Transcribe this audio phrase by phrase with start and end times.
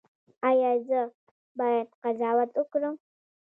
[0.49, 0.99] ایا زه
[1.59, 2.95] باید قضاوت وکړم؟